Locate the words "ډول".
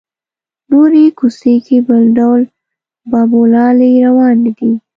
2.17-2.41